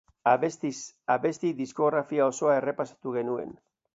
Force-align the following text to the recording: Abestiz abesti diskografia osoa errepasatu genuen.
Abestiz 0.29 0.77
abesti 1.15 1.51
diskografia 1.59 2.31
osoa 2.31 2.57
errepasatu 2.63 3.17
genuen. 3.21 3.55